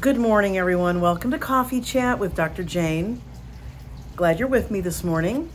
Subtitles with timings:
[0.00, 1.00] Good morning, everyone.
[1.00, 2.62] Welcome to Coffee Chat with Dr.
[2.62, 3.20] Jane.
[4.14, 5.50] Glad you're with me this morning.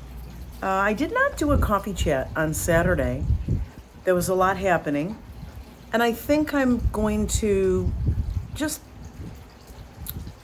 [0.61, 3.23] Uh, I did not do a coffee chat on Saturday.
[4.03, 5.17] There was a lot happening,
[5.93, 7.89] and I think I'm going to
[8.53, 8.81] just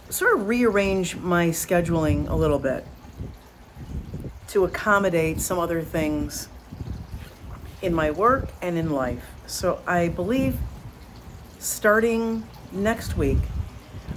[0.10, 2.88] sort of rearrange my scheduling a little bit
[4.48, 6.48] to accommodate some other things
[7.82, 9.26] in my work and in life.
[9.46, 10.58] So I believe
[11.60, 13.40] starting next week,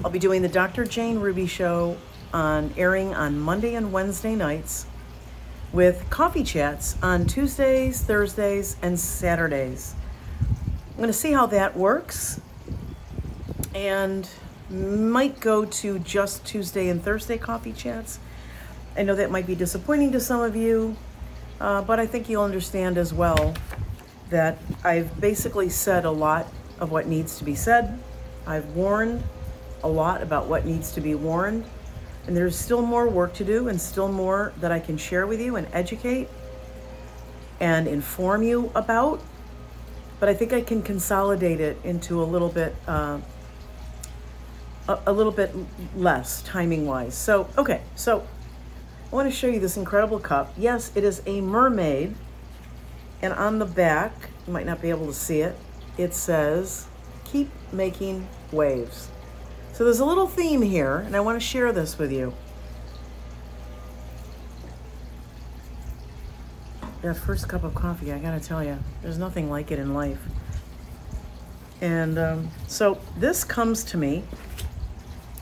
[0.05, 0.85] I'll be doing the Dr.
[0.85, 1.97] Jane Ruby show
[2.33, 4.87] on airing on Monday and Wednesday nights
[5.73, 9.95] with coffee chats on Tuesdays, Thursdays, and Saturdays.
[10.91, 12.41] I'm going to see how that works
[13.75, 14.29] and
[14.69, 18.19] might go to just Tuesday and Thursday coffee chats.
[18.97, 20.97] I know that might be disappointing to some of you,
[21.61, 23.55] uh, but I think you'll understand as well
[24.31, 26.47] that I've basically said a lot
[26.81, 27.99] of what needs to be said.
[28.47, 29.23] I've warned
[29.83, 31.65] a lot about what needs to be warned,
[32.27, 35.41] and there's still more work to do and still more that I can share with
[35.41, 36.29] you and educate
[37.61, 39.21] and inform you about.
[40.21, 43.19] But I think I can consolidate it into a little bit, uh,
[44.89, 45.53] a, a little bit
[45.97, 47.15] less timing wise.
[47.15, 48.27] So, okay, so
[49.13, 50.53] I want to show you this incredible cup.
[50.57, 52.15] Yes, it is a mermaid,
[53.21, 54.13] and on the back,
[54.47, 55.57] you might not be able to see it,
[55.99, 56.87] it says,
[57.25, 59.12] Keep making waves.
[59.83, 62.33] So there's a little theme here, and I want to share this with you.
[67.01, 70.21] That first cup of coffee, I gotta tell you, there's nothing like it in life.
[71.81, 74.23] And um, so this comes to me,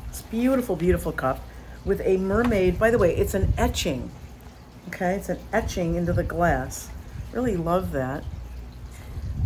[0.09, 1.45] this beautiful, beautiful cup
[1.85, 2.79] with a mermaid.
[2.79, 4.11] By the way, it's an etching.
[4.89, 6.89] Okay, it's an etching into the glass.
[7.33, 8.25] Really love that.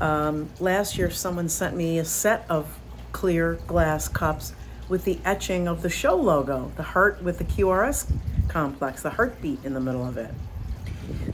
[0.01, 2.79] Um, last year, someone sent me a set of
[3.11, 4.53] clear glass cups
[4.89, 8.11] with the etching of the show logo, the heart with the QRS
[8.49, 10.31] complex, the heartbeat in the middle of it.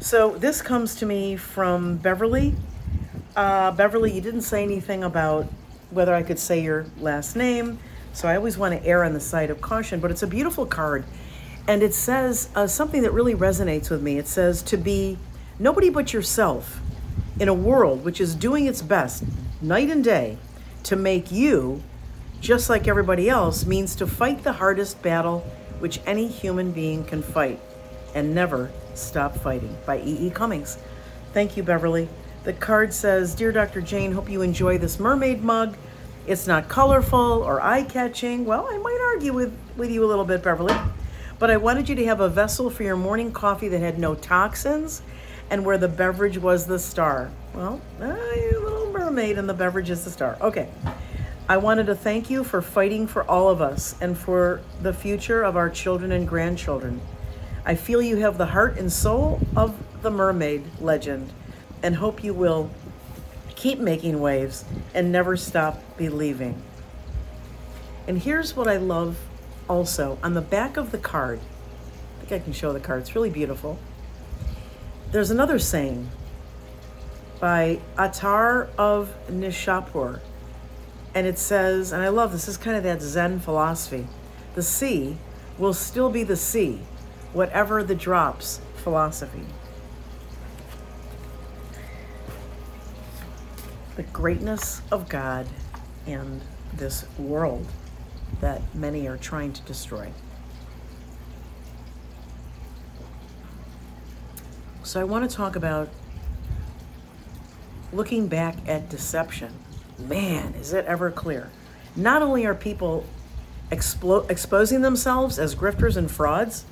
[0.00, 2.54] So this comes to me from Beverly.
[3.36, 5.46] Uh, Beverly, you didn't say anything about
[5.90, 7.78] whether I could say your last name,
[8.12, 10.66] so I always want to err on the side of caution, but it's a beautiful
[10.66, 11.04] card.
[11.68, 14.18] And it says uh, something that really resonates with me.
[14.18, 15.18] It says to be
[15.58, 16.80] nobody but yourself
[17.38, 19.24] in a world which is doing its best
[19.60, 20.38] night and day
[20.84, 21.82] to make you
[22.40, 25.40] just like everybody else, means to fight the hardest battle
[25.78, 27.60] which any human being can fight
[28.14, 30.26] and never stop fighting by E.
[30.26, 30.30] E.
[30.30, 30.78] Cummings.
[31.32, 32.08] Thank you, Beverly.
[32.44, 33.80] The card says Dear Dr.
[33.80, 35.76] Jane, hope you enjoy this mermaid mug.
[36.26, 38.44] It's not colorful or eye catching.
[38.44, 40.74] Well, I might argue with, with you a little bit, Beverly.
[41.38, 44.14] But I wanted you to have a vessel for your morning coffee that had no
[44.14, 45.02] toxins
[45.48, 47.30] and where the beverage was the star.
[47.54, 50.36] Well, eh, a little mermaid and the beverage is the star.
[50.40, 50.68] Okay.
[51.50, 55.42] I wanted to thank you for fighting for all of us and for the future
[55.42, 57.00] of our children and grandchildren.
[57.66, 61.32] I feel you have the heart and soul of the mermaid legend
[61.82, 62.70] and hope you will
[63.56, 66.62] keep making waves and never stop believing.
[68.06, 69.18] And here's what I love
[69.68, 71.40] also on the back of the card.
[72.20, 73.76] I think I can show the card, it's really beautiful.
[75.10, 76.10] There's another saying
[77.40, 80.20] by Attar of Nishapur
[81.14, 84.06] and it says, and I love this, this is kind of that Zen philosophy.
[84.54, 85.16] The sea
[85.58, 86.80] will still be the sea,
[87.32, 89.44] whatever the drops philosophy.
[93.96, 95.46] The greatness of God
[96.06, 96.40] and
[96.72, 97.66] this world
[98.40, 100.12] that many are trying to destroy.
[104.84, 105.88] So, I want to talk about
[107.92, 109.52] looking back at deception
[110.08, 111.50] man, is it ever clear.
[111.96, 113.04] Not only are people
[113.70, 116.64] explo- exposing themselves as grifters and frauds,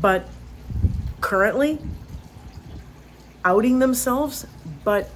[0.00, 0.28] but
[1.20, 1.78] currently
[3.44, 4.46] outing themselves.
[4.84, 5.10] But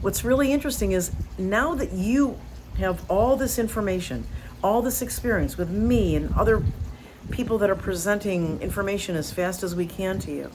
[0.00, 2.38] what's really interesting is now that you
[2.78, 4.26] have all this information,
[4.62, 6.62] all this experience with me and other
[7.30, 10.50] people that are presenting information as fast as we can to you,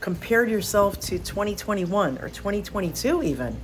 [0.00, 3.56] compared yourself to 2021 or 2022 even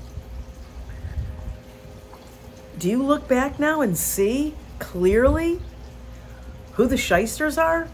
[2.82, 5.60] do you look back now and see clearly
[6.72, 7.88] who the shysters are?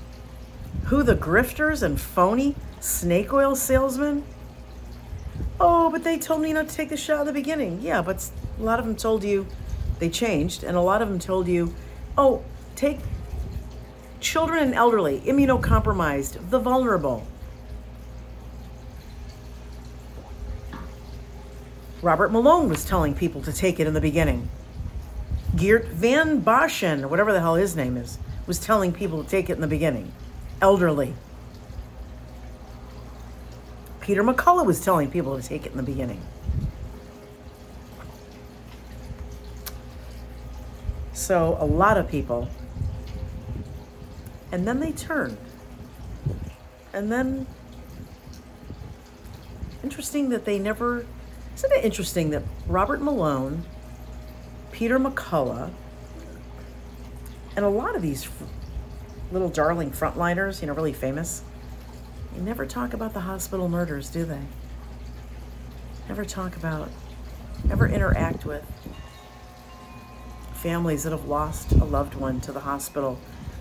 [0.85, 4.25] Who the grifters and phony snake oil salesmen?
[5.61, 7.83] Oh, but they told me not to take the shot in the beginning.
[7.83, 9.47] Yeah, but a lot of them told you
[9.99, 11.75] they changed, and a lot of them told you,
[12.17, 12.43] oh,
[12.75, 13.01] take
[14.21, 17.27] children and elderly, immunocompromised, the vulnerable.
[22.01, 24.49] Robert Malone was telling people to take it in the beginning.
[25.59, 29.55] Geert Vanden Bossche, whatever the hell his name is, was telling people to take it
[29.55, 30.13] in the beginning.
[30.63, 31.15] Elderly.
[34.01, 36.21] Peter McCullough was telling people to take it in the beginning.
[41.13, 42.49] So a lot of people.
[44.51, 45.37] And then they turned.
[46.93, 47.47] And then
[49.83, 51.05] interesting that they never
[51.55, 53.65] isn't it interesting that Robert Malone,
[54.79, 55.73] Peter McCullough,
[57.57, 58.29] and a lot of these
[59.33, 61.43] little darling frontliners, you know, really famous,
[62.33, 64.39] they never talk about the hospital murders, do they?
[66.07, 66.91] Never talk about,
[67.65, 68.65] never interact with
[70.55, 73.19] families that have lost a loved one to the hospital.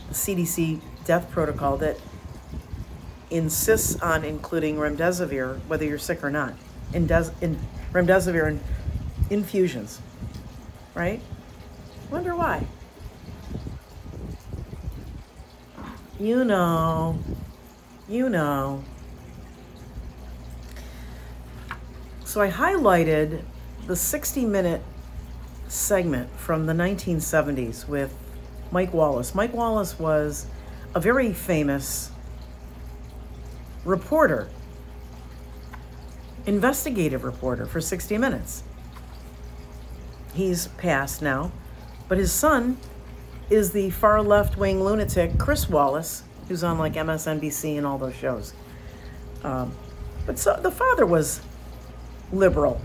[0.10, 1.98] The CDC death protocol that
[3.31, 6.54] insists on including remdesivir, whether you're sick or not,
[6.94, 7.58] in, des- in
[7.92, 8.60] remdesivir in
[9.31, 10.00] infusions,
[10.98, 11.22] right?
[12.10, 12.66] Wonder why.
[16.20, 17.20] You know,
[18.10, 18.84] you know.
[22.26, 23.44] So I highlighted
[23.86, 24.82] the 60 minute
[25.68, 28.14] segment from the 1970s with
[28.72, 29.36] Mike Wallace.
[29.36, 30.48] Mike Wallace was
[30.96, 32.10] a very famous
[33.86, 34.50] reporter,
[36.48, 38.64] investigative reporter for 60 Minutes.
[40.38, 41.51] He's passed now,
[42.07, 42.78] but his son
[43.50, 48.13] is the far left wing lunatic Chris Wallace, who's on like MSNBC and all those
[48.13, 48.54] shows.
[49.44, 49.72] Um,
[50.28, 51.42] but so the father was
[52.31, 52.80] liberal,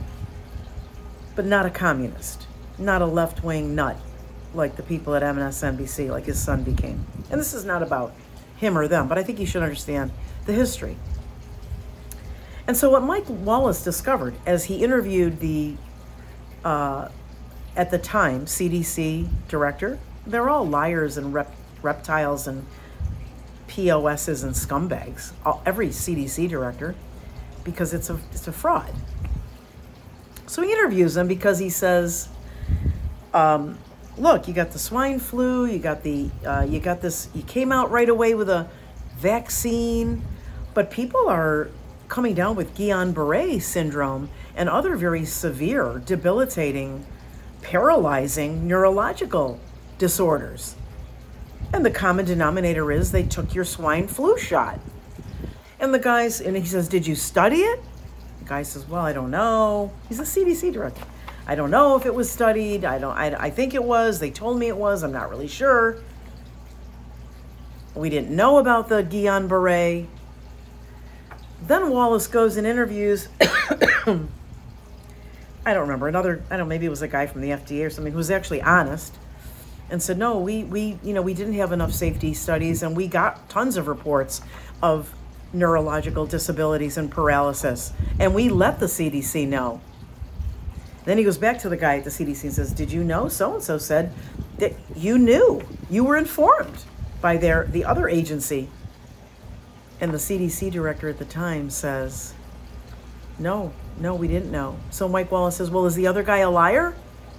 [1.36, 2.46] but not a communist,
[2.78, 3.98] not a left wing nut
[4.54, 7.06] like the people at MSNBC, like his son became.
[7.30, 8.14] And this is not about
[8.56, 10.10] him or them, but I think you should understand
[10.46, 10.96] the history.
[12.66, 15.76] And so, what Mike Wallace discovered as he interviewed the,
[16.64, 17.08] uh,
[17.76, 22.66] at the time, CDC director, they're all liars and rep- reptiles and
[23.68, 26.94] POSs and scumbags, all, every CDC director,
[27.64, 28.92] because it's a, it's a fraud.
[30.46, 32.28] So he interviews them because he says,
[33.32, 33.78] um,
[34.18, 37.72] look, you got the swine flu, you got the, uh, you got this, you came
[37.72, 38.68] out right away with a
[39.16, 40.22] vaccine,
[40.74, 41.70] but people are
[42.08, 47.06] coming down with Guillain-Barré syndrome and other very severe, debilitating,
[47.62, 49.58] paralyzing neurological
[49.98, 50.76] disorders.
[51.72, 54.78] And the common denominator is they took your swine flu shot.
[55.80, 57.80] And the guy's, and he says, Did you study it?
[58.40, 59.92] The guy says, Well, I don't know.
[60.08, 61.02] He's a CDC director.
[61.46, 62.84] I don't know if it was studied.
[62.84, 64.20] I don't, I, I think it was.
[64.20, 65.02] They told me it was.
[65.02, 65.98] I'm not really sure.
[67.94, 70.06] We didn't know about the Guillain Barre.
[71.66, 73.28] Then Wallace goes and interviews,
[75.64, 77.86] I don't remember, another, I don't know, maybe it was a guy from the FDA
[77.86, 79.16] or something who was actually honest
[79.90, 83.06] and said, no, we, we, you know, we didn't have enough safety studies and we
[83.06, 84.40] got tons of reports
[84.82, 85.14] of
[85.52, 87.92] neurological disabilities and paralysis.
[88.18, 89.80] And we let the CDC know.
[91.04, 93.28] Then he goes back to the guy at the CDC and says, Did you know
[93.28, 94.12] so and so said
[94.58, 96.84] that you knew, you were informed
[97.20, 98.68] by their the other agency?
[100.00, 102.34] And the CDC director at the time says,
[103.38, 104.76] No, no, we didn't know.
[104.90, 106.94] So Mike Wallace says, Well, is the other guy a liar?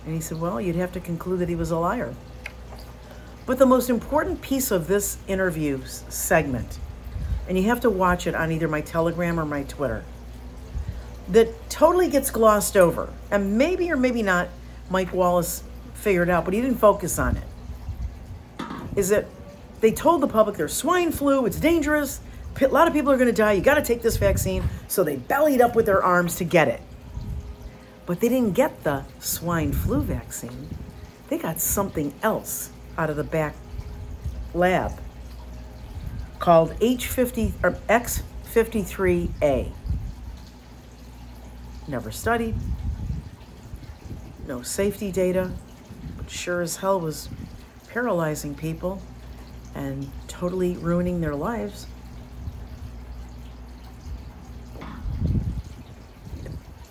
[0.06, 2.14] And he said, Well, you'd have to conclude that he was a liar.
[3.46, 6.80] But the most important piece of this interview segment,
[7.48, 10.04] and you have to watch it on either my Telegram or my Twitter,
[11.30, 13.12] that totally gets glossed over.
[13.32, 14.50] And maybe or maybe not,
[14.90, 15.64] Mike Wallace
[15.94, 17.44] figured out, but he didn't focus on it.
[18.96, 19.26] Is that
[19.82, 22.22] they told the public there's swine flu, it's dangerous,
[22.62, 24.64] a lot of people are going to die, you got to take this vaccine.
[24.88, 26.82] So they bellied up with their arms to get it.
[28.06, 30.70] But they didn't get the swine flu vaccine,
[31.30, 33.56] they got something else out of the back
[34.54, 35.00] lab
[36.40, 39.72] called H50 or X53A
[41.88, 42.56] never studied,
[44.48, 45.52] no safety data,
[46.18, 47.30] but sure as hell was
[47.90, 49.02] paralyzing people
[49.76, 51.88] and totally ruining their lives.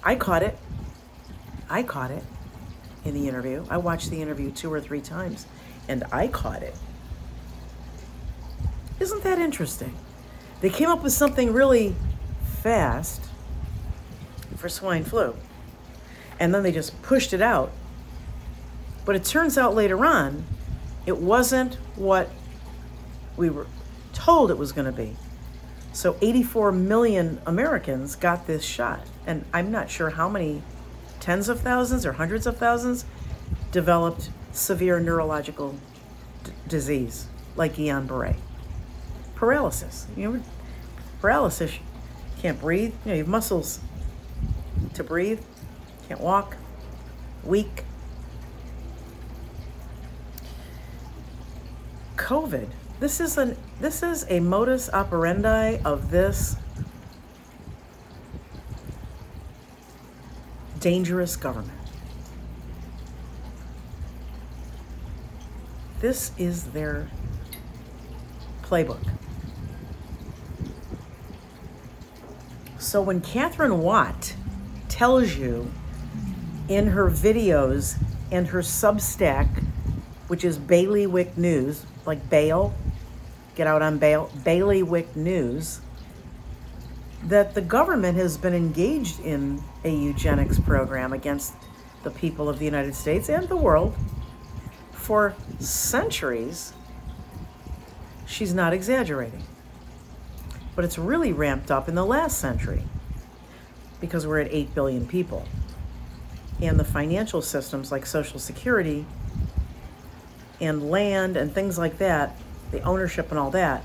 [0.04, 0.58] I caught it.
[1.70, 2.24] I caught it
[3.04, 3.64] in the interview.
[3.70, 5.46] I watched the interview two or three times
[5.88, 6.74] and I caught it.
[9.00, 9.96] Isn't that interesting?
[10.60, 11.94] They came up with something really
[12.62, 13.22] fast
[14.56, 15.34] for swine flu.
[16.38, 17.72] And then they just pushed it out.
[19.04, 20.44] But it turns out later on,
[21.06, 22.30] it wasn't what
[23.36, 23.66] we were
[24.12, 25.16] told it was going to be.
[25.92, 29.06] So 84 million Americans got this shot.
[29.26, 30.62] And I'm not sure how many
[31.20, 33.04] tens of thousands or hundreds of thousands
[33.70, 35.76] developed severe neurological
[36.44, 38.36] d- disease like Guillain Barre.
[39.34, 40.06] Paralysis.
[40.16, 40.42] You know,
[41.20, 41.80] paralysis, You
[42.40, 42.94] can't breathe.
[43.04, 43.80] You know, you have muscles
[44.94, 45.40] to breathe,
[46.08, 46.56] can't walk,
[47.44, 47.84] weak.
[52.16, 52.68] COVID.
[53.00, 56.54] This is an this is a modus operandi of this
[60.78, 61.80] dangerous government.
[65.98, 67.10] This is their
[68.62, 69.04] playbook.
[72.78, 74.36] So when Katherine Watt
[74.88, 75.72] tells you
[76.68, 79.64] in her videos and her Substack,
[80.28, 82.72] which is Bailiwick News, like bail,
[83.54, 85.80] get out on bail, Bailiwick News,
[87.24, 91.54] that the government has been engaged in a eugenics program against
[92.02, 93.94] the people of the United States and the world
[94.92, 96.72] for centuries,
[98.26, 99.42] she's not exaggerating.
[100.74, 102.84] But it's really ramped up in the last century
[104.00, 105.46] because we're at 8 billion people.
[106.60, 109.04] And the financial systems like Social Security
[110.60, 112.36] and land and things like that,
[112.72, 113.84] the ownership and all that,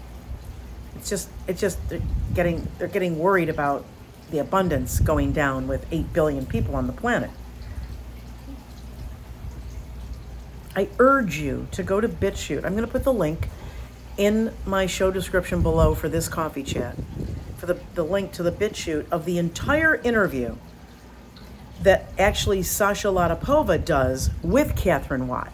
[0.96, 2.02] it's just it's just they're
[2.34, 3.86] getting they're getting worried about
[4.32, 7.30] the abundance going down with 8 billion people on the planet.
[10.76, 12.64] I urge you to go to BitChute.
[12.66, 13.48] I'm going to put the link
[14.18, 16.96] in my show description below for this coffee chat,
[17.58, 20.56] for the, the link to the BitChute of the entire interview
[21.82, 25.52] that actually Sasha Latypova does with Katherine Watt.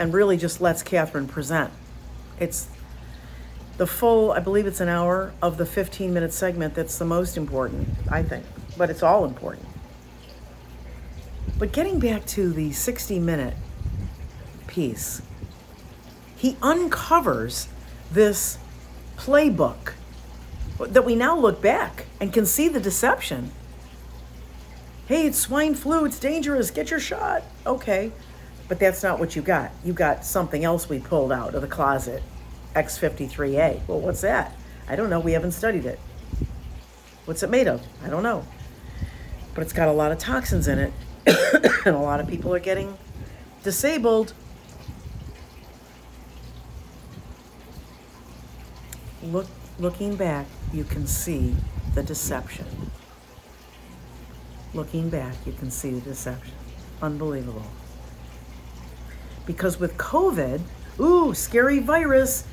[0.00, 1.70] And really just lets Katherine present.
[2.40, 2.68] It's
[3.76, 7.36] the full, I believe it's an hour of the 15 minute segment that's the most
[7.36, 8.44] important, I think,
[8.76, 9.66] but it's all important.
[11.58, 13.54] But getting back to the 60 minute
[14.66, 15.22] piece,
[16.36, 17.68] he uncovers
[18.10, 18.56] this
[19.18, 19.92] playbook
[20.78, 23.52] that we now look back and can see the deception.
[25.06, 27.42] Hey, it's swine flu, it's dangerous, get your shot.
[27.66, 28.12] Okay,
[28.70, 29.72] but that's not what you got.
[29.84, 32.22] You got something else we pulled out of the closet
[32.76, 33.80] X53A.
[33.88, 34.54] Well, what's that?
[34.88, 35.98] I don't know, we haven't studied it.
[37.24, 37.84] What's it made of?
[38.04, 38.46] I don't know.
[39.56, 40.92] But it's got a lot of toxins in it
[41.84, 42.96] and a lot of people are getting
[43.64, 44.34] disabled.
[49.24, 49.48] Look,
[49.80, 51.56] looking back, you can see
[51.96, 52.66] the deception.
[54.74, 56.54] Looking back, you can see the deception.
[57.02, 57.66] Unbelievable.
[59.46, 60.60] Because with COVID,
[61.00, 62.44] ooh, scary virus,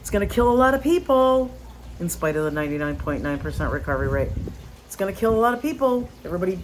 [0.00, 1.54] it's going to kill a lot of people
[2.00, 4.30] in spite of the 99.9% recovery rate.
[4.86, 6.08] It's going to kill a lot of people.
[6.24, 6.58] Everybody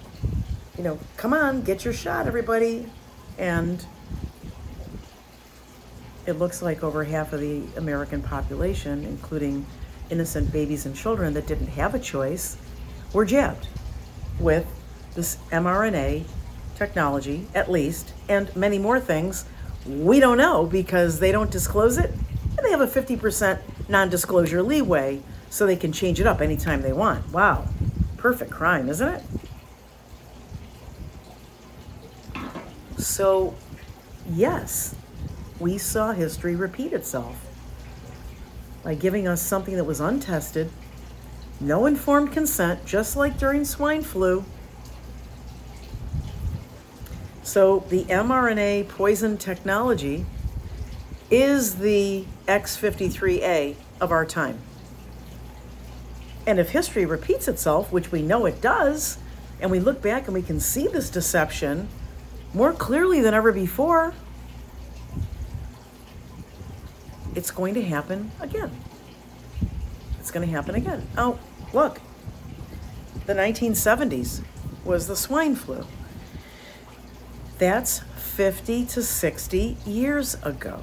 [0.76, 2.86] you know, come on, get your shot, everybody.
[3.38, 3.84] And
[6.26, 9.64] it looks like over half of the American population, including
[10.10, 12.56] innocent babies and children that didn't have a choice,
[13.12, 13.68] were jabbed
[14.38, 14.66] with
[15.14, 16.24] this mRNA
[16.76, 19.46] technology, at least, and many more things
[19.86, 22.10] we don't know because they don't disclose it.
[22.10, 26.82] And they have a 50% non disclosure leeway so they can change it up anytime
[26.82, 27.30] they want.
[27.32, 27.68] Wow.
[28.16, 29.22] Perfect crime, isn't it?
[32.98, 33.54] So,
[34.28, 34.94] yes,
[35.60, 37.36] we saw history repeat itself
[38.82, 40.70] by giving us something that was untested,
[41.60, 44.44] no informed consent, just like during swine flu.
[47.46, 50.26] So, the mRNA poison technology
[51.30, 54.58] is the X53A of our time.
[56.44, 59.18] And if history repeats itself, which we know it does,
[59.60, 61.88] and we look back and we can see this deception
[62.52, 64.12] more clearly than ever before,
[67.36, 68.72] it's going to happen again.
[70.18, 71.06] It's going to happen again.
[71.16, 71.38] Oh,
[71.72, 72.00] look.
[73.26, 74.42] The 1970s
[74.84, 75.86] was the swine flu.
[77.58, 80.80] That's 50 to 60 years ago.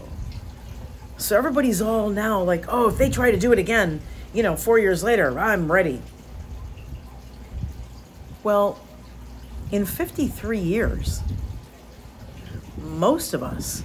[1.17, 4.01] So everybody's all now like, oh, if they try to do it again,
[4.33, 6.01] you know, four years later, I'm ready.
[8.43, 8.79] Well,
[9.71, 11.21] in 53 years,
[12.81, 13.83] most of us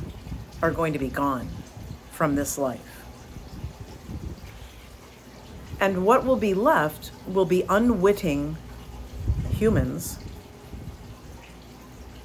[0.63, 1.49] are going to be gone
[2.11, 3.05] from this life.
[5.81, 8.57] And what will be left will be unwitting
[9.51, 10.19] humans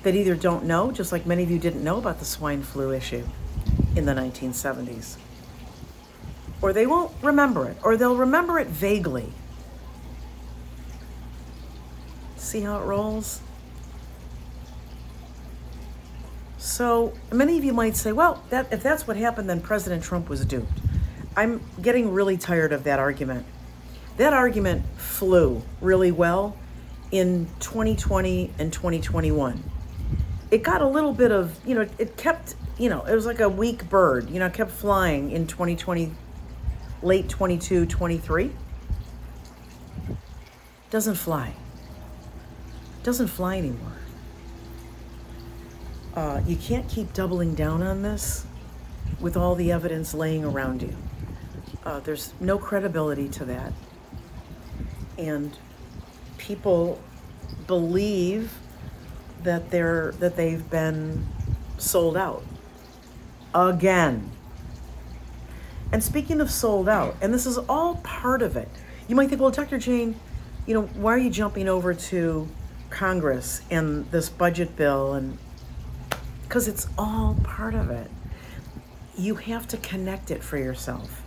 [0.03, 2.91] that either don't know, just like many of you didn't know about the swine flu
[2.91, 3.25] issue
[3.95, 5.17] in the 1970s,
[6.61, 9.31] or they won't remember it, or they'll remember it vaguely.
[12.35, 13.41] See how it rolls?
[16.57, 20.29] So many of you might say, well, that, if that's what happened, then President Trump
[20.29, 20.79] was duped.
[21.35, 23.45] I'm getting really tired of that argument.
[24.17, 26.57] That argument flew really well
[27.11, 29.63] in 2020 and 2021.
[30.53, 33.39] It got a little bit of, you know, it kept, you know, it was like
[33.39, 36.13] a weak bird, you know, kept flying in 2020,
[37.01, 38.51] late 22, 23.
[40.91, 41.55] Doesn't fly.
[43.01, 43.93] Doesn't fly anymore.
[46.15, 48.45] Uh, you can't keep doubling down on this
[49.19, 50.95] with all the evidence laying around you.
[51.83, 53.73] Uh, there's no credibility to that.
[55.17, 55.57] And
[56.37, 57.01] people
[57.65, 58.51] believe
[59.43, 61.25] that they're that they've been
[61.77, 62.43] sold out
[63.53, 64.31] again.
[65.91, 68.67] And speaking of sold out, and this is all part of it.
[69.07, 69.77] You might think, well, Dr.
[69.77, 70.15] Jane,
[70.65, 72.47] you know, why are you jumping over to
[72.89, 75.37] Congress and this budget bill and
[76.53, 78.11] because it's all part of it.
[79.17, 81.23] You have to connect it for yourself.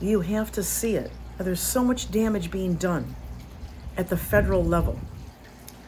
[0.00, 1.10] You have to see it.
[1.38, 3.16] There's so much damage being done
[3.96, 5.00] at the federal level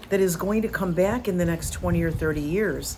[0.08, 2.96] that is going to come back in the next 20 or 30 years.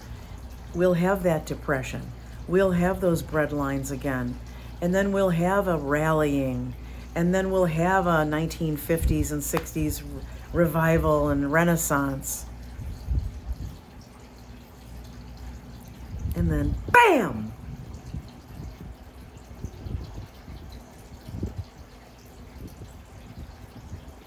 [0.74, 2.02] We'll have that depression.
[2.46, 4.38] We'll have those bread lines again.
[4.80, 6.74] And then we'll have a rallying.
[7.14, 10.02] And then we'll have a 1950s and 60s
[10.52, 12.46] revival and renaissance.
[16.36, 17.52] And then, bam!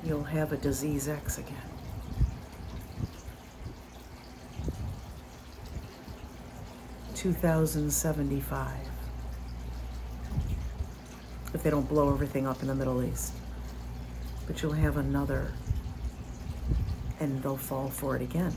[0.03, 1.62] You'll have a disease X again.
[7.23, 8.85] Two thousand seventy five.
[11.53, 13.31] If they don't blow everything up in the Middle East.
[14.45, 15.53] But you'll have another
[17.21, 18.53] and they'll fall for it again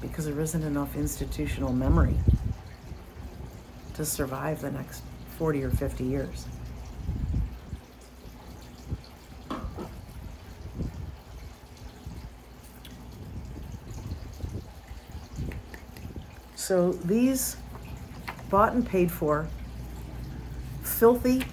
[0.00, 2.14] because there isn't enough institutional memory
[3.94, 5.02] to survive the next
[5.36, 6.46] 40 or 50 years.
[16.54, 17.56] So these
[18.50, 19.48] bought and paid for,
[20.82, 21.44] filthy,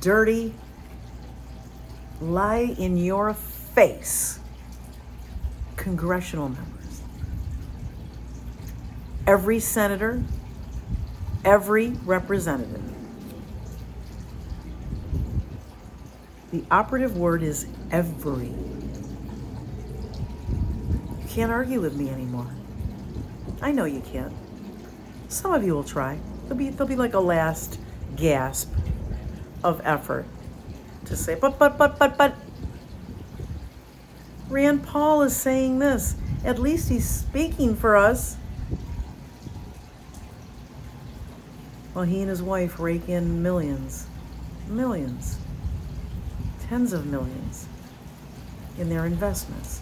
[0.00, 0.54] dirty,
[2.20, 4.38] lie in your face
[5.76, 7.02] congressional members.
[9.26, 10.22] Every senator,
[11.44, 12.82] every representative.
[16.52, 18.46] The operative word is every.
[21.18, 22.46] You can't argue with me anymore.
[23.60, 24.32] I know you can't.
[25.34, 26.16] Some of you will try.
[26.44, 27.80] There'll be, there'll be like a last
[28.14, 28.72] gasp
[29.64, 30.26] of effort
[31.06, 32.36] to say, but, but, but, but, but.
[34.48, 36.14] Rand Paul is saying this.
[36.44, 38.36] At least he's speaking for us.
[41.94, 44.06] Well, he and his wife rake in millions,
[44.68, 45.38] millions,
[46.68, 47.66] tens of millions
[48.78, 49.80] in their investments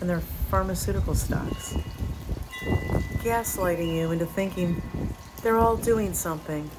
[0.00, 1.74] and their pharmaceutical stocks,
[3.26, 4.80] gaslighting you into thinking
[5.42, 6.70] they're all doing something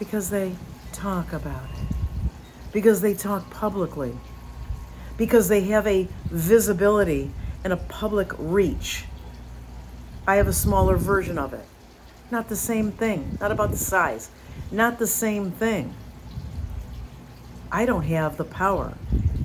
[0.00, 0.52] because they
[0.92, 1.94] talk about it,
[2.72, 4.12] because they talk publicly,
[5.16, 7.30] because they have a visibility
[7.62, 9.04] and a public reach.
[10.26, 11.64] I have a smaller version of it.
[12.32, 14.28] Not the same thing, not about the size,
[14.72, 15.94] not the same thing.
[17.70, 18.94] I don't have the power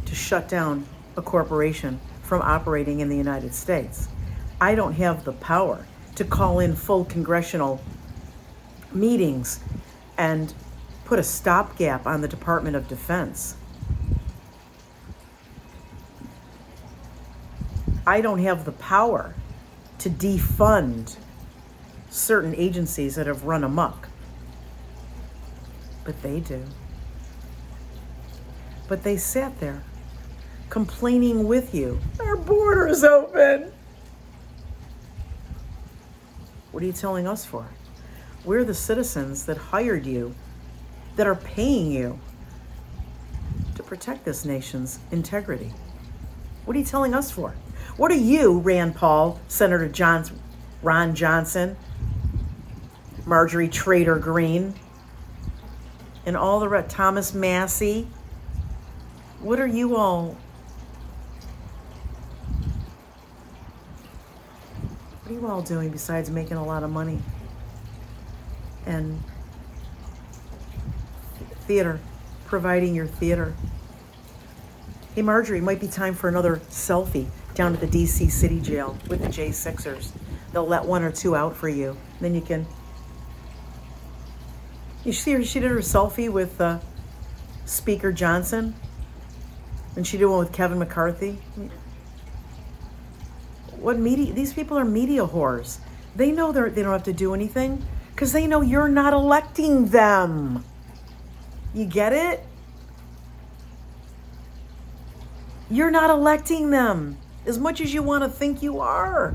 [0.07, 4.07] to shut down a corporation from operating in the United States.
[4.59, 5.85] I don't have the power
[6.17, 7.79] to call in full congressional
[8.91, 9.59] meetings
[10.17, 10.51] and
[11.05, 13.55] put a stopgap on the Department of Defense.
[18.07, 19.35] I don't have the power
[19.99, 21.17] to defund
[22.09, 24.09] certain agencies that have run amok.
[26.03, 26.63] But they do.
[28.87, 29.83] But they sat there
[30.71, 31.99] complaining with you.
[32.19, 33.71] Our border is open.
[36.77, 37.67] What are you telling us for?
[38.45, 40.35] We're the citizens that hired you,
[41.15, 42.19] that are paying you
[43.73, 45.73] to protect this nation's integrity.
[46.65, 47.55] What are you telling us for?
[47.95, 50.23] What are you, Rand Paul, Senator John,
[50.83, 51.75] Ron Johnson,
[53.25, 54.75] Marjorie Trader Greene,
[56.27, 58.07] and all the rest, Thomas Massie.
[59.39, 60.37] What are you all?
[65.23, 67.19] What are you all doing besides making a lot of money?
[68.85, 69.21] And
[71.61, 71.99] theater,
[72.45, 73.53] providing your theater.
[75.15, 79.21] Hey, Marjorie, might be time for another selfie down at the DC City Jail with
[79.21, 80.11] the J6ers
[80.51, 81.95] they'll let one or two out for you.
[82.19, 82.65] Then you can.
[85.03, 86.79] You see her, she did her selfie with uh,
[87.65, 88.75] Speaker Johnson,
[89.95, 91.37] and she did one with Kevin McCarthy.
[93.87, 94.33] What media?
[94.33, 95.77] These people are media whores.
[96.13, 99.87] They know they they don't have to do anything because they know you're not electing
[99.87, 100.65] them.
[101.73, 102.43] You get it?
[105.69, 109.33] You're not electing them as much as you want to think you are.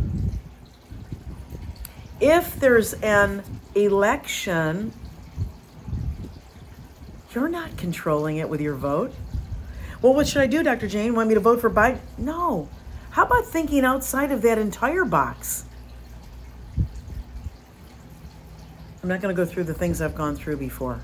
[2.21, 3.43] If there's an
[3.75, 4.93] election,
[7.35, 9.15] you're not controlling it with your vote.
[10.03, 10.89] Well, what should I do, Dr.
[10.89, 11.15] Jane?
[11.15, 12.01] Want me to vote for Biden?
[12.19, 12.69] No.
[13.13, 15.67] How about thinking outside of that entire box?
[19.03, 21.03] I'm not going to go through the things I've gone through before.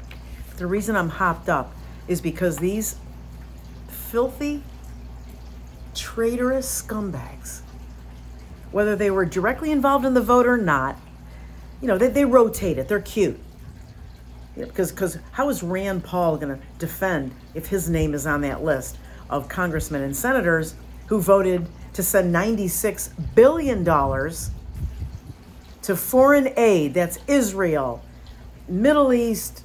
[0.57, 1.75] The reason I'm hopped up
[2.07, 2.97] is because these
[3.89, 4.63] filthy,
[5.95, 7.61] traitorous scumbags,
[8.73, 10.99] whether they were directly involved in the vote or not,
[11.83, 12.89] you know, they, they rotate it.
[12.89, 13.39] They're cute.
[14.57, 18.41] Yeah, because because how is Rand Paul going to defend if his name is on
[18.41, 18.97] that list
[19.29, 20.75] of congressmen and senators
[21.09, 21.67] who voted
[21.99, 24.53] to send 96 billion dollars
[25.83, 26.95] to foreign aid?
[26.95, 28.05] That's Israel,
[28.69, 29.65] Middle East,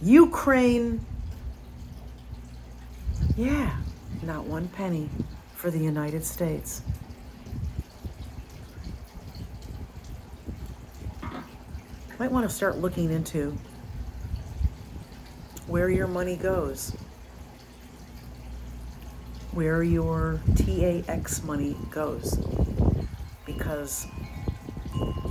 [0.00, 1.04] Ukraine.
[3.36, 3.76] Yeah,
[4.22, 5.10] not one penny
[5.56, 6.82] for the United States.
[12.20, 13.58] Might want to start looking into
[15.66, 16.94] where your money goes,
[19.52, 22.38] where your TAX money goes,
[23.46, 24.06] because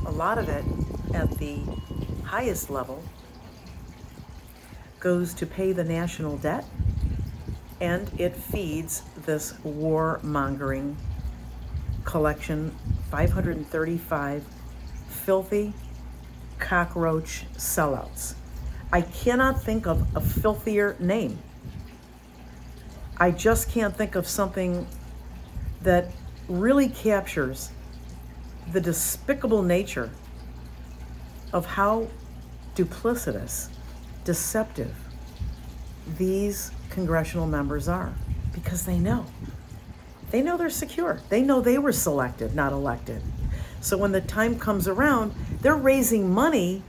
[0.05, 0.63] a lot of it
[1.13, 1.59] at the
[2.23, 3.03] highest level
[4.99, 6.65] goes to pay the national debt
[7.81, 10.95] and it feeds this warmongering
[12.03, 12.75] collection
[13.09, 14.43] 535
[15.07, 15.73] filthy
[16.59, 18.35] cockroach sellouts.
[18.91, 21.39] I cannot think of a filthier name.
[23.19, 24.87] I just can't think of something
[25.81, 26.11] that
[26.47, 27.71] really captures
[28.71, 30.09] the despicable nature
[31.51, 32.07] of how
[32.75, 33.69] duplicitous,
[34.23, 34.95] deceptive
[36.17, 38.13] these congressional members are
[38.53, 39.25] because they know.
[40.31, 41.21] They know they're secure.
[41.29, 43.21] They know they were selected, not elected.
[43.81, 46.83] So when the time comes around, they're raising money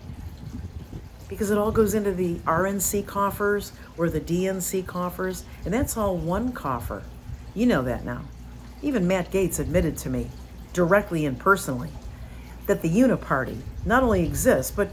[1.28, 6.16] because it all goes into the RNC coffers or the DNC coffers, and that's all
[6.16, 7.02] one coffer.
[7.54, 8.22] You know that now.
[8.82, 10.30] Even Matt Gaetz admitted to me
[10.72, 11.90] directly and personally
[12.66, 14.88] that the Uniparty not only exists, but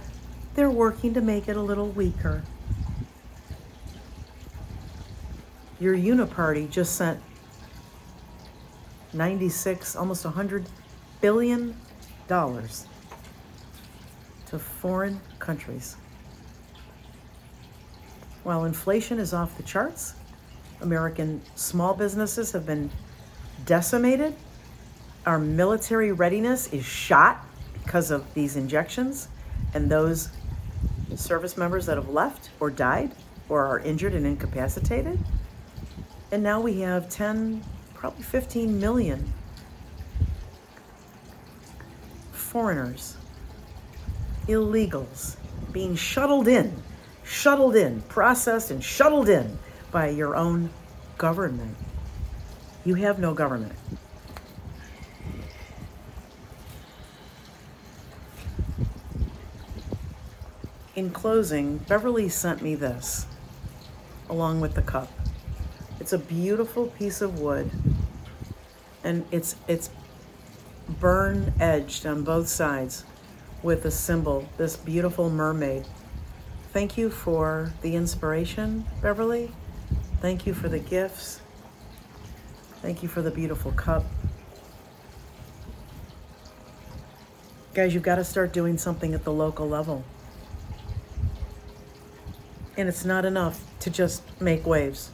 [0.55, 2.41] they're working to make it a little weaker.
[5.79, 7.21] Your Uniparty just sent
[9.13, 10.65] 96, almost 100
[11.21, 11.75] billion
[12.27, 12.87] dollars
[14.47, 15.95] to foreign countries.
[18.43, 20.15] While inflation is off the charts,
[20.81, 22.89] American small businesses have been
[23.65, 24.35] decimated.
[25.25, 27.43] Our military readiness is shot
[27.83, 29.27] because of these injections,
[29.73, 30.29] and those
[31.15, 33.11] service members that have left or died
[33.49, 35.19] or are injured and incapacitated.
[36.31, 37.63] And now we have 10,
[37.93, 39.33] probably 15 million
[42.31, 43.15] foreigners,
[44.47, 45.37] illegals,
[45.71, 46.73] being shuttled in,
[47.23, 49.57] shuttled in, processed and shuttled in
[49.91, 50.69] by your own
[51.17, 51.75] government.
[52.85, 53.73] You have no government.
[60.95, 63.27] In closing, Beverly sent me this
[64.29, 65.11] along with the cup.
[65.99, 67.69] It's a beautiful piece of wood
[69.03, 69.89] and it's it's
[70.99, 73.03] burn edged on both sides
[73.63, 75.85] with a symbol, this beautiful mermaid.
[76.73, 79.51] Thank you for the inspiration, Beverly.
[80.19, 81.41] Thank you for the gifts.
[82.81, 84.03] Thank you for the beautiful cup.
[87.75, 90.03] Guys, you've got to start doing something at the local level.
[92.77, 95.11] And it's not enough to just make waves.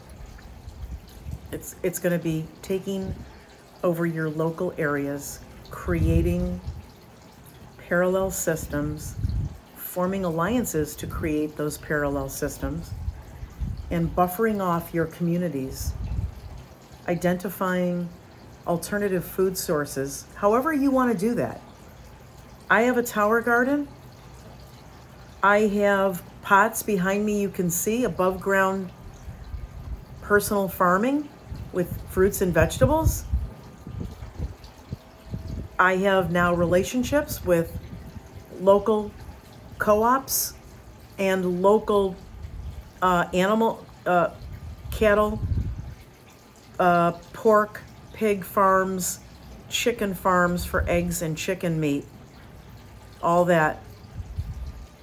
[1.52, 3.14] It's, it's going to be taking
[3.84, 6.62] over your local areas, creating
[7.78, 9.16] parallel systems,
[9.76, 12.92] forming alliances to create those parallel systems,
[13.92, 15.94] and buffering off your communities,
[17.08, 18.10] identifying
[18.66, 21.62] alternative food sources, however you want to do that.
[22.70, 23.88] I have a tower garden.
[25.42, 28.92] I have pots behind me you can see above ground
[30.22, 31.28] personal farming
[31.74, 33.26] with fruits and vegetables.
[35.78, 37.78] I have now relationships with
[38.62, 39.12] local
[39.80, 40.54] co-ops
[41.18, 42.16] and local
[43.04, 44.30] uh, animal uh,
[44.90, 45.40] cattle,
[46.80, 47.82] uh, pork,
[48.14, 49.20] pig farms,
[49.70, 52.06] chicken farms for eggs and chicken meat.
[53.22, 53.82] All that.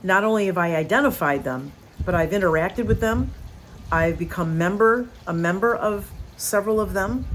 [0.03, 1.73] Not only have I identified them,
[2.07, 3.33] but I've interacted with them.
[3.93, 7.27] I've become member a member of several of them.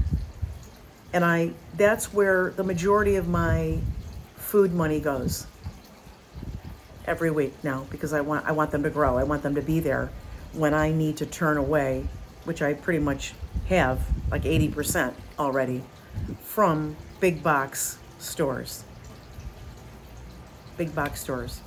[1.12, 3.78] And I that's where the majority of my
[4.34, 5.46] food money goes
[7.06, 9.16] every week now because I want I want them to grow.
[9.16, 10.10] I want them to be there
[10.56, 12.08] when I need to turn away,
[12.44, 13.34] which I pretty much
[13.68, 15.82] have like 80% already
[16.42, 18.84] from big box stores.
[20.76, 21.60] Big box stores.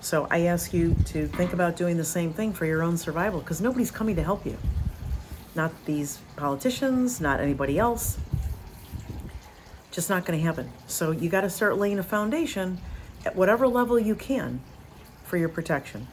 [0.00, 3.40] So I ask you to think about doing the same thing for your own survival
[3.40, 4.56] because nobody's coming to help you.
[5.54, 8.18] Not these politicians, not anybody else.
[9.90, 10.72] Just not going to happen.
[10.86, 12.78] So you got to start laying a foundation
[13.24, 14.60] at whatever level you can
[15.24, 16.06] for your protection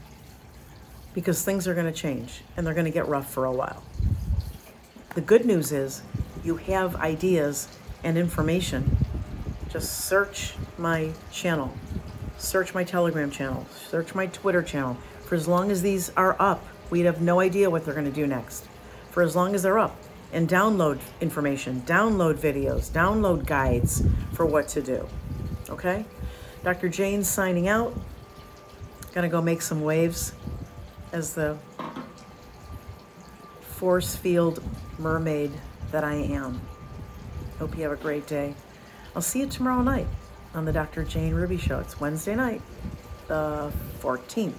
[1.17, 3.82] because things are going to change and they're going to get rough for a while.
[5.15, 6.03] The good news is
[6.43, 7.67] you have ideas
[8.03, 8.95] and information.
[9.67, 11.73] Just search my channel,
[12.38, 14.95] search my Telegram channel, search my Twitter channel.
[15.25, 18.12] For as long as these are up, we'd have no idea what they're going to
[18.12, 18.67] do next.
[19.10, 19.97] For as long as they're up,
[20.34, 24.03] and download information, download videos, download guides
[24.34, 25.10] for what to do.
[25.67, 26.06] Okay?
[26.63, 26.89] Dr.
[26.89, 27.99] Jane's signing out.
[29.13, 30.34] Gonna go make some waves
[31.17, 31.58] as the
[33.62, 34.63] force field
[34.99, 35.51] mermaid
[35.91, 36.62] that I am.
[37.58, 38.53] Hope you have a great day.
[39.15, 40.06] I'll see you tomorrow night
[40.53, 41.03] on the Dr.
[41.03, 41.80] Jane Ruby Show.
[41.80, 42.62] It's Wednesday night,
[43.27, 44.53] the 14th.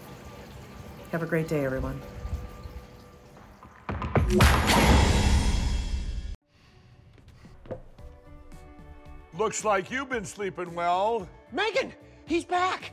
[1.12, 2.00] Have a great day, everyone.
[9.38, 11.92] Looks like you've been sleeping well, Megan,
[12.26, 12.92] he's back.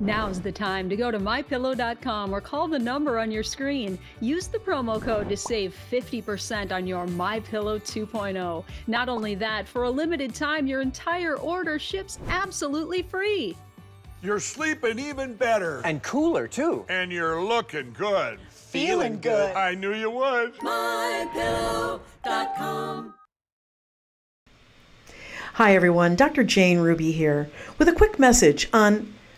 [0.00, 3.98] Now's the time to go to mypillow.com or call the number on your screen.
[4.20, 8.64] Use the promo code to save 50% on your MyPillow 2.0.
[8.86, 13.56] Not only that, for a limited time, your entire order ships absolutely free.
[14.20, 15.80] You're sleeping even better.
[15.84, 16.84] And cooler, too.
[16.88, 18.40] And you're looking good.
[18.50, 19.54] Feeling good.
[19.54, 20.56] I knew you would.
[20.56, 22.00] MyPillow.com.
[25.54, 26.16] Hi, everyone.
[26.16, 26.42] Dr.
[26.42, 29.13] Jane Ruby here with a quick message on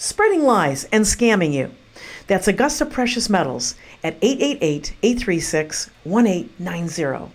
[0.00, 1.70] spreading lies and scamming you.
[2.26, 7.34] That's Augusta Precious Metals at 888 836 1890.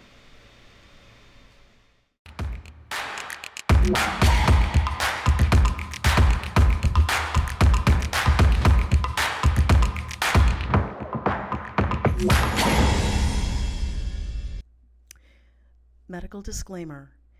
[16.07, 17.11] Medical disclaimer